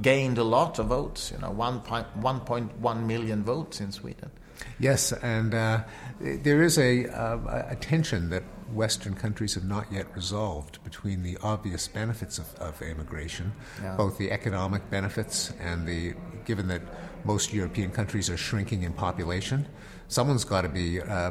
gained 0.00 0.38
a 0.38 0.44
lot 0.44 0.78
of 0.78 0.86
votes. 0.86 1.30
You 1.30 1.40
know, 1.42 1.52
1.1 1.52 3.06
million 3.06 3.44
votes 3.44 3.82
in 3.82 3.92
Sweden. 3.92 4.30
Yes, 4.78 5.12
and 5.12 5.54
uh, 5.54 5.82
there 6.18 6.62
is 6.62 6.78
a, 6.78 7.06
uh, 7.08 7.66
a 7.68 7.76
tension 7.76 8.30
that 8.30 8.44
Western 8.74 9.14
countries 9.14 9.54
have 9.54 9.64
not 9.64 9.90
yet 9.92 10.06
resolved 10.14 10.82
between 10.84 11.22
the 11.22 11.36
obvious 11.42 11.88
benefits 11.88 12.38
of, 12.38 12.54
of 12.56 12.80
immigration, 12.82 13.52
Yeah. 13.82 13.96
both 13.96 14.18
the 14.18 14.30
economic 14.30 14.88
benefits 14.90 15.52
and 15.60 15.86
the 15.86 16.14
given 16.44 16.68
that 16.68 16.82
most 17.24 17.52
European 17.52 17.90
countries 17.90 18.28
are 18.28 18.36
shrinking 18.36 18.82
in 18.82 18.92
population. 18.92 19.66
Someone's 20.08 20.44
got 20.44 20.62
to 20.62 20.68
be 20.68 21.00
uh, 21.00 21.30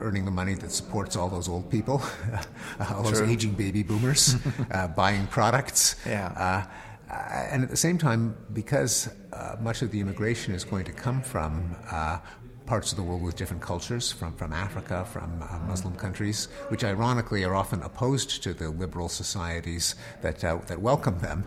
earning 0.00 0.24
the 0.24 0.30
money 0.30 0.54
that 0.54 0.70
supports 0.70 1.16
all 1.16 1.28
those 1.28 1.48
old 1.48 1.70
people, 1.70 2.00
all 2.90 3.02
those 3.02 3.18
True. 3.18 3.28
aging 3.28 3.52
baby 3.54 3.82
boomers, 3.82 4.36
uh, 4.70 4.88
buying 4.88 5.26
products. 5.26 5.96
Yeah. 6.06 6.28
Uh, 6.28 7.12
uh, 7.12 7.16
and 7.50 7.62
at 7.62 7.68
the 7.70 7.76
same 7.76 7.98
time, 7.98 8.34
because 8.52 9.08
uh, 9.32 9.56
much 9.60 9.82
of 9.82 9.90
the 9.90 10.00
immigration 10.00 10.54
is 10.54 10.64
going 10.64 10.84
to 10.84 10.92
come 10.92 11.20
from 11.20 11.76
uh, 11.90 12.18
parts 12.66 12.92
of 12.92 12.96
the 12.96 13.02
world 13.02 13.22
with 13.22 13.36
different 13.36 13.62
cultures, 13.62 14.10
from, 14.10 14.34
from 14.34 14.52
Africa, 14.52 15.04
from 15.04 15.42
uh, 15.42 15.58
Muslim 15.66 15.94
countries, 15.94 16.48
which 16.68 16.84
ironically 16.84 17.44
are 17.44 17.54
often 17.54 17.82
opposed 17.82 18.42
to 18.42 18.54
the 18.54 18.70
liberal 18.70 19.08
societies 19.08 19.94
that, 20.22 20.42
uh, 20.42 20.58
that 20.66 20.80
welcome 20.80 21.18
them. 21.18 21.44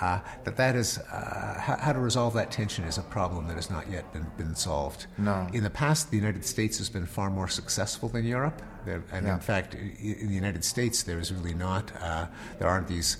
Uh, 0.00 0.20
that 0.44 0.56
that 0.56 0.74
is 0.74 0.98
uh, 0.98 1.60
how, 1.60 1.76
how, 1.76 1.92
to 1.92 2.00
resolve 2.00 2.32
that 2.32 2.50
tension 2.50 2.82
is 2.84 2.96
a 2.96 3.02
problem 3.02 3.46
that 3.46 3.56
has 3.56 3.70
not 3.70 3.88
yet 3.90 4.10
been, 4.12 4.26
been 4.36 4.54
solved. 4.54 5.06
No. 5.18 5.46
In 5.52 5.62
the 5.62 5.70
past, 5.70 6.10
the 6.10 6.16
United 6.16 6.44
States 6.44 6.78
has 6.78 6.88
been 6.88 7.06
far 7.06 7.30
more 7.30 7.46
successful 7.46 8.08
than 8.08 8.24
Europe, 8.24 8.62
there, 8.86 9.04
and 9.12 9.26
yeah. 9.26 9.34
in 9.34 9.40
fact, 9.40 9.74
in 9.74 10.28
the 10.28 10.34
United 10.34 10.64
States, 10.64 11.02
there 11.02 11.18
is 11.18 11.32
really 11.32 11.54
not. 11.54 11.92
Uh, 12.00 12.26
there 12.58 12.68
aren't 12.68 12.88
these 12.88 13.18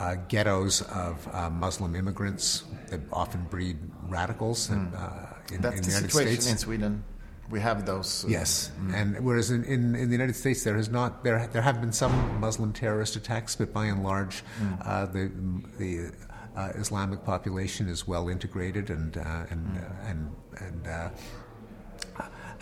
uh, 0.00 0.16
ghettos 0.28 0.82
of 0.82 1.28
uh, 1.32 1.50
Muslim 1.50 1.94
immigrants 1.94 2.64
that 2.90 3.00
often 3.12 3.44
breed 3.44 3.78
radicals. 4.08 4.68
Mm. 4.68 5.52
in, 5.52 5.60
That's 5.60 5.76
in 5.76 5.82
the, 5.82 5.88
the 5.88 5.94
United 5.96 6.10
situation 6.10 6.40
States. 6.40 6.52
in 6.52 6.58
Sweden. 6.58 7.04
We 7.50 7.60
have 7.60 7.86
those. 7.86 8.24
Uh, 8.24 8.28
yes, 8.28 8.70
mm. 8.78 8.94
and 8.94 9.24
whereas 9.24 9.50
in, 9.50 9.64
in, 9.64 9.94
in, 9.94 10.08
the 10.08 10.12
United 10.12 10.36
States 10.36 10.64
there 10.64 10.76
has 10.76 10.90
not 10.90 11.24
there 11.24 11.46
there 11.46 11.62
have 11.62 11.80
been 11.80 11.92
some 11.92 12.38
Muslim 12.40 12.74
terrorist 12.74 13.16
attacks, 13.16 13.56
but 13.56 13.72
by 13.72 13.86
and 13.86 14.04
large, 14.04 14.44
mm. 14.60 14.86
uh, 14.86 15.06
the 15.06 15.30
the 15.78 16.12
uh, 16.54 16.72
Islamic 16.74 17.24
population 17.24 17.88
is 17.88 18.06
well 18.06 18.28
integrated 18.28 18.90
and 18.90 19.16
uh, 19.16 19.46
and, 19.48 19.66
mm. 19.66 20.10
and 20.10 20.36
and 20.58 21.10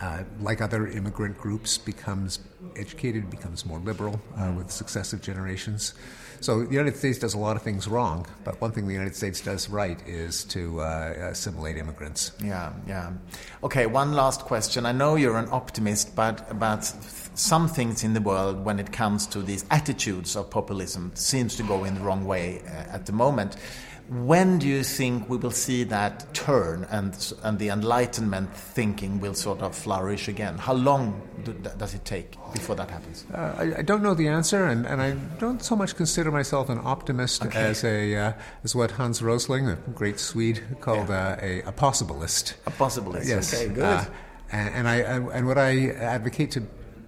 uh, 0.00 0.22
like 0.40 0.60
other 0.60 0.86
immigrant 0.86 1.36
groups, 1.38 1.78
becomes 1.78 2.40
educated, 2.76 3.30
becomes 3.30 3.64
more 3.64 3.78
liberal 3.80 4.20
uh, 4.36 4.52
with 4.56 4.70
successive 4.70 5.22
generations. 5.22 5.94
So 6.40 6.64
the 6.64 6.72
United 6.72 6.96
States 6.96 7.18
does 7.18 7.34
a 7.34 7.38
lot 7.38 7.56
of 7.56 7.62
things 7.62 7.88
wrong, 7.88 8.26
but 8.44 8.60
one 8.60 8.72
thing 8.72 8.86
the 8.86 8.92
United 8.92 9.16
States 9.16 9.40
does 9.40 9.68
right 9.68 9.98
is 10.06 10.44
to 10.44 10.80
uh, 10.80 11.30
assimilate 11.30 11.76
immigrants. 11.76 12.32
Yeah, 12.42 12.72
yeah. 12.86 13.12
Okay, 13.62 13.86
one 13.86 14.12
last 14.12 14.42
question. 14.42 14.86
I 14.86 14.92
know 14.92 15.16
you're 15.16 15.38
an 15.38 15.48
optimist, 15.50 16.14
but 16.14 16.48
about 16.50 16.84
some 17.34 17.68
things 17.68 18.04
in 18.04 18.14
the 18.14 18.20
world 18.20 18.64
when 18.64 18.78
it 18.78 18.92
comes 18.92 19.26
to 19.28 19.42
these 19.42 19.64
attitudes 19.70 20.36
of 20.36 20.50
populism 20.50 21.12
seems 21.14 21.56
to 21.56 21.62
go 21.62 21.84
in 21.84 21.94
the 21.94 22.00
wrong 22.00 22.24
way 22.24 22.62
uh, 22.66 22.94
at 22.94 23.06
the 23.06 23.12
moment. 23.12 23.56
When 24.08 24.58
do 24.58 24.68
you 24.68 24.84
think 24.84 25.28
we 25.28 25.36
will 25.36 25.50
see 25.50 25.82
that 25.84 26.32
turn 26.32 26.86
and, 26.90 27.34
and 27.42 27.58
the 27.58 27.70
Enlightenment 27.70 28.54
thinking 28.54 29.18
will 29.18 29.34
sort 29.34 29.62
of 29.62 29.74
flourish 29.74 30.28
again? 30.28 30.58
How 30.58 30.74
long 30.74 31.20
do, 31.42 31.52
does 31.52 31.94
it 31.94 32.04
take 32.04 32.36
before 32.52 32.76
that 32.76 32.88
happens? 32.88 33.24
Uh, 33.34 33.54
I, 33.58 33.78
I, 33.78 33.82
don't 33.82 34.04
know 34.04 34.14
the 34.14 34.28
answer, 34.28 34.66
and, 34.66 34.86
and 34.86 35.02
I 35.02 35.12
don't 35.38 35.60
so 35.60 35.74
much 35.74 35.96
consider 35.96 36.30
myself 36.30 36.68
an 36.68 36.78
optimist 36.84 37.44
okay. 37.46 37.58
as 37.58 37.82
a 37.82 38.14
uh, 38.14 38.32
as 38.62 38.76
what 38.76 38.92
Hans 38.92 39.22
Rosling, 39.22 39.68
a 39.68 39.76
great 39.94 40.20
Swede, 40.20 40.62
called 40.80 41.08
yeah. 41.08 41.38
uh, 41.40 41.44
a, 41.44 41.60
a 41.62 41.72
possibilist. 41.72 42.54
A 42.66 42.70
possibilist. 42.70 43.26
Yes. 43.26 43.52
Okay. 43.52 43.74
Good. 43.74 43.82
Uh, 43.82 44.04
and, 44.52 44.74
and, 44.74 44.88
I 44.88 44.96
and 45.36 45.46
what 45.48 45.58
I 45.58 45.88
advocate 45.90 46.52
to 46.52 46.60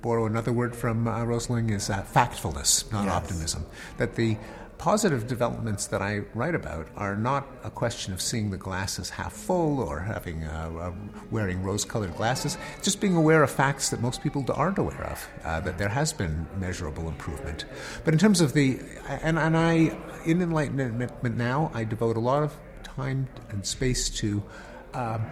borrow 0.03 0.27
another 0.27 0.53
word 0.53 0.75
from 0.75 1.07
uh, 1.07 1.25
Rosling 1.25 1.71
is 1.71 1.91
uh, 1.91 2.03
factfulness, 2.03 2.91
not 2.91 3.05
yes. 3.05 3.15
optimism. 3.15 3.67
That 3.99 4.17
the 4.17 4.37
positive 4.79 5.27
developments 5.27 5.87
that 5.89 6.01
I 6.01 6.21
write 6.35 6.55
about 6.55 6.89
are 6.97 7.17
not 7.17 7.47
a 7.65 7.71
question 7.71 8.13
of 8.13 8.23
seeing 8.23 8.51
the 8.51 8.57
glasses 8.57 9.11
half 9.11 9.33
full 9.33 9.81
or 9.81 10.01
having 10.01 10.45
uh, 10.45 10.71
uh, 10.81 10.93
wearing 11.31 11.63
rose-colored 11.63 12.15
glasses. 12.17 12.57
Just 12.83 13.01
being 13.01 13.17
aware 13.17 13.43
of 13.43 13.51
facts 13.51 13.91
that 13.91 14.01
most 14.01 14.23
people 14.23 14.45
aren't 14.55 14.79
aware 14.79 15.05
of. 15.05 15.29
Uh, 15.45 15.61
that 15.61 15.79
there 15.79 15.89
has 15.89 16.13
been 16.13 16.47
measurable 16.57 17.09
improvement. 17.09 17.65
But 18.05 18.15
in 18.15 18.21
terms 18.21 18.41
of 18.41 18.53
the 18.53 18.81
and 19.23 19.39
and 19.39 19.57
I 19.57 19.97
in 20.25 20.41
enlightenment 20.41 21.37
now, 21.37 21.71
I 21.75 21.85
devote 21.85 22.17
a 22.17 22.21
lot 22.21 22.43
of 22.43 22.57
time 22.85 23.29
and 23.51 23.67
space 23.67 24.09
to. 24.11 24.43
Um, 24.95 25.27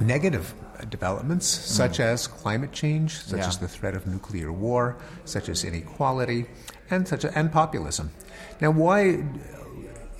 negative 0.00 0.54
developments 0.88 1.56
mm. 1.56 1.60
such 1.60 2.00
as 2.00 2.26
climate 2.26 2.72
change, 2.72 3.18
such 3.18 3.40
yeah. 3.40 3.48
as 3.48 3.58
the 3.58 3.68
threat 3.68 3.94
of 3.94 4.06
nuclear 4.06 4.52
war, 4.52 4.96
such 5.24 5.48
as 5.48 5.64
inequality, 5.64 6.46
and 6.90 7.06
such 7.06 7.24
a, 7.24 7.38
and 7.38 7.52
populism. 7.52 8.10
Now, 8.60 8.70
why 8.70 9.24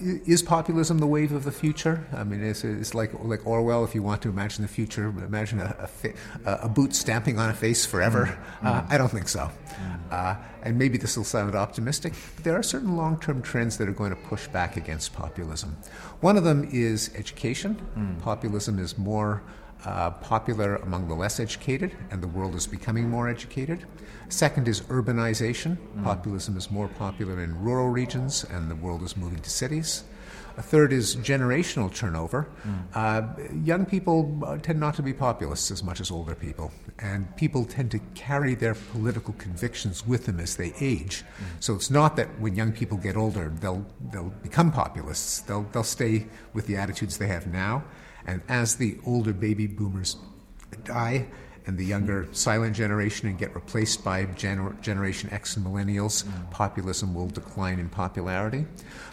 is 0.01 0.43
populism 0.43 0.99
the 0.99 1.07
wave 1.07 1.33
of 1.33 1.43
the 1.43 1.51
future? 1.51 2.07
I 2.13 2.23
mean, 2.23 2.43
it's, 2.43 2.63
it's 2.63 2.95
like 2.95 3.13
like 3.25 3.45
Orwell. 3.47 3.85
If 3.85 3.95
you 3.95 4.03
want 4.03 4.23
to 4.23 4.29
imagine 4.29 4.63
the 4.63 4.69
future, 4.69 5.07
imagine 5.07 5.61
a, 5.61 5.89
a, 6.45 6.53
a 6.63 6.69
boot 6.69 6.95
stamping 6.95 7.39
on 7.39 7.51
a 7.51 7.55
face 7.55 7.85
forever. 7.85 8.27
Mm-hmm. 8.27 8.67
Uh, 8.67 8.83
I 8.89 8.99
don't 8.99 9.11
think 9.11 9.29
so. 9.29 9.41
Mm-hmm. 9.41 9.95
Uh, 10.11 10.37
and 10.63 10.79
maybe 10.79 10.99
this 10.99 11.17
will 11.17 11.25
sound 11.25 11.55
optimistic, 11.55 12.13
but 12.37 12.45
there 12.45 12.55
are 12.55 12.63
certain 12.63 12.97
long-term 12.97 13.43
trends 13.43 13.77
that 13.79 13.89
are 13.89 13.93
going 13.93 14.11
to 14.11 14.17
push 14.17 14.47
back 14.49 14.77
against 14.77 15.15
populism. 15.15 15.77
One 16.21 16.37
of 16.37 16.45
them 16.45 16.69
is 16.71 17.11
education. 17.15 17.81
Mm. 17.97 18.21
Populism 18.21 18.79
is 18.79 18.99
more 18.99 19.43
uh, 19.85 20.11
popular 20.11 20.77
among 20.77 21.09
the 21.09 21.15
less 21.15 21.41
educated, 21.41 21.97
and 22.11 22.23
the 22.23 22.29
world 22.29 22.55
is 22.55 22.67
becoming 22.67 23.09
more 23.09 23.29
educated. 23.29 23.85
Second 24.29 24.69
is 24.69 24.81
urbanization. 24.83 25.77
Mm. 25.97 26.05
Populism 26.05 26.57
is 26.57 26.71
more 26.71 26.89
popular 26.89 27.43
in 27.43 27.59
rural 27.63 27.89
regions, 27.89 28.45
and 28.45 28.71
the 28.71 28.75
world 28.75 29.03
is 29.03 29.17
moving 29.17 29.41
to 29.41 29.51
cities. 29.51 30.05
A 30.59 30.63
third 30.63 30.93
is 30.93 31.15
generational 31.15 31.95
turnover. 31.95 32.49
Mm. 32.67 32.83
Uh, 32.93 33.55
young 33.65 33.87
people 33.87 34.41
uh, 34.45 34.57
tend 34.59 34.81
not 34.81 34.97
to 34.97 35.03
be 35.03 35.13
populists 35.13 35.71
as 35.71 35.85
much 35.85 36.01
as 36.01 36.11
older 36.11 36.35
people, 36.35 36.73
and 36.99 37.35
people 37.37 37.65
tend 37.65 37.93
to 37.93 38.01
carry 38.17 38.57
their 38.57 38.75
political 38.75 39.35
convictions 39.35 40.05
with 40.05 40.27
them 40.27 40.41
as 40.41 40.57
they 40.57 40.75
age. 40.81 41.23
Mm. 41.23 41.45
So 41.61 41.75
it's 41.77 41.93
not 41.93 42.17
that 42.17 42.41
when 42.41 42.57
young 42.57 42.73
people 42.73 42.99
get 42.99 43.17
older, 43.17 43.53
they'll 43.61 43.87
they'll 44.13 44.35
become 44.43 44.73
populists. 44.73 45.43
They'll 45.43 45.63
they'll 45.73 45.85
stay 45.85 46.27
with 46.55 46.67
the 46.67 46.77
attitudes 46.77 47.19
they 47.19 47.29
have 47.29 47.47
now, 47.47 47.85
and 48.27 48.43
as 48.49 48.75
the 48.77 48.99
older 49.07 49.33
baby 49.33 49.69
boomers 49.69 50.17
die 50.83 51.29
and 51.69 51.77
the 51.77 51.85
younger 51.85 52.27
silent 52.33 52.75
generation 52.75 53.29
and 53.29 53.39
get 53.39 53.55
replaced 53.55 54.03
by 54.03 54.25
gener- 54.25 54.81
Generation 54.81 55.29
X 55.31 55.55
and 55.57 55.67
millennials, 55.67 56.25
mm. 56.25 56.51
populism 56.51 57.15
will 57.15 57.29
decline 57.29 57.79
in 57.79 57.91
popularity. 57.91 58.65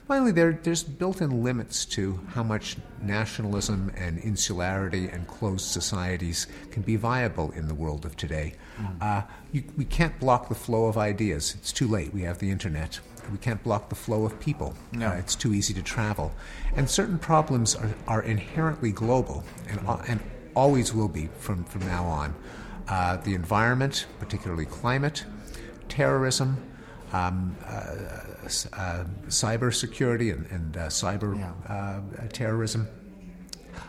Finally, 0.07 0.31
there, 0.31 0.57
there's 0.63 0.81
built 0.81 1.19
in 1.19 1.43
limits 1.43 1.83
to 1.83 2.17
how 2.29 2.43
much 2.43 2.77
nationalism 3.01 3.91
and 3.97 4.19
insularity 4.19 5.09
and 5.09 5.27
closed 5.27 5.65
societies 5.65 6.47
can 6.71 6.81
be 6.81 6.95
viable 6.95 7.51
in 7.51 7.67
the 7.67 7.73
world 7.73 8.05
of 8.05 8.15
today. 8.15 8.53
Mm. 8.79 9.01
Uh, 9.01 9.21
you, 9.51 9.63
we 9.75 9.83
can't 9.83 10.17
block 10.17 10.47
the 10.47 10.55
flow 10.55 10.85
of 10.85 10.97
ideas. 10.97 11.55
It's 11.55 11.73
too 11.73 11.89
late. 11.89 12.13
We 12.13 12.21
have 12.21 12.39
the 12.39 12.49
internet. 12.49 13.01
We 13.33 13.37
can't 13.37 13.61
block 13.63 13.89
the 13.89 13.95
flow 13.95 14.23
of 14.23 14.39
people. 14.39 14.75
No. 14.93 15.07
Uh, 15.09 15.15
it's 15.15 15.35
too 15.35 15.53
easy 15.53 15.73
to 15.73 15.81
travel. 15.81 16.31
And 16.77 16.89
certain 16.89 17.19
problems 17.19 17.75
are, 17.75 17.93
are 18.07 18.21
inherently 18.21 18.93
global 18.93 19.43
and, 19.67 19.79
mm. 19.81 20.09
and 20.09 20.21
always 20.55 20.93
will 20.93 21.07
be 21.07 21.29
from, 21.39 21.63
from 21.65 21.85
now 21.85 22.05
on. 22.05 22.35
Uh, 22.87 23.17
the 23.17 23.33
environment, 23.33 24.05
particularly 24.19 24.65
climate, 24.65 25.25
terrorism, 25.89 26.57
um, 27.13 27.55
uh, 27.65 27.95
uh, 28.73 29.05
cyber 29.27 29.73
security 29.73 30.29
and, 30.31 30.45
and 30.51 30.77
uh, 30.77 30.87
cyber 30.87 31.37
yeah. 31.37 31.51
Uh, 31.67 32.01
terrorism, 32.31 32.87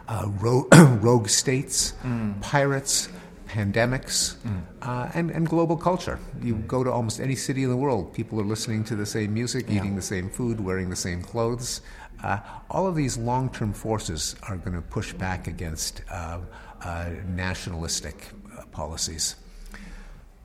uh, 0.09 0.27
rogue, 0.41 0.75
rogue, 1.03 1.29
states, 1.29 1.95
mm. 2.03 2.41
pirates, 2.41 3.09
pandemics, 3.49 4.37
mm. 4.37 4.63
uh, 4.83 5.11
and, 5.15 5.31
and 5.31 5.49
global 5.49 5.77
culture. 5.77 6.19
You 6.43 6.57
mm. 6.57 6.67
go 6.67 6.85
to 6.85 6.93
almost 6.93 7.21
any 7.21 7.35
city 7.35 7.65
in 7.65 7.71
the 7.71 7.77
world, 7.77 8.15
people 8.15 8.41
are 8.41 8.45
listening 8.45 8.85
to 8.85 8.97
the 8.97 9.07
same 9.07 9.35
music, 9.35 9.67
yeah. 9.69 9.77
eating 9.77 9.97
the 9.97 10.03
same 10.03 10.31
food, 10.31 10.61
wearing 10.61 10.91
the 10.91 10.97
same 10.97 11.23
clothes. 11.23 11.81
Uh, 12.23 12.39
all 12.71 12.87
of 12.87 12.95
these 12.95 13.19
long 13.19 13.51
term 13.51 13.73
forces 13.73 14.37
are 14.45 14.57
going 14.57 14.75
to 14.75 14.83
push 14.83 15.13
back 15.13 15.47
against 15.47 16.03
uh, 16.11 16.39
uh 16.83 17.11
nationalistic 17.27 18.17
uh, 18.57 18.65
policies. 18.67 19.37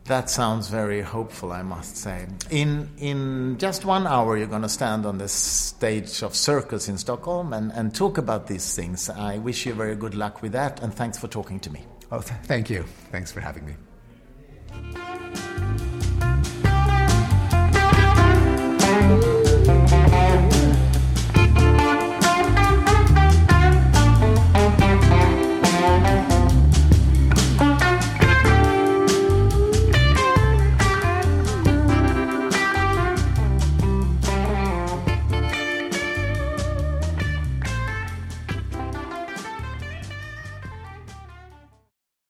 That 0.06 0.30
sounds 0.30 0.68
very 0.68 1.02
hopeful, 1.02 1.52
I 1.52 1.62
must 1.62 1.96
say. 1.96 2.28
In 2.50 2.90
in 2.98 3.58
just 3.60 3.86
one 3.86 4.08
hour, 4.08 4.36
you're 4.36 4.48
going 4.48 4.64
to 4.64 4.70
stand 4.70 5.06
on 5.06 5.20
the 5.20 5.28
stage 5.28 6.24
of 6.24 6.34
Cirkus 6.34 6.90
in 6.90 6.98
Stockholm 6.98 7.54
and, 7.54 7.72
and 7.74 7.94
talk 7.94 8.18
about 8.18 8.48
these 8.48 8.76
things. 8.76 9.10
I 9.10 9.38
wish 9.38 9.66
you 9.66 9.74
very 9.74 9.96
good 9.96 10.16
luck 10.16 10.42
with 10.42 10.54
that, 10.54 10.82
and 10.82 10.94
thanks 10.94 11.18
for 11.18 11.28
talking 11.28 11.60
to 11.62 11.72
me. 11.72 11.86
Oh, 12.12 12.22
th- 12.22 12.42
thank 12.44 12.70
you. 12.70 12.84
Thanks 13.12 13.32
for 13.32 13.42
having 13.42 13.66
me. 13.66 13.76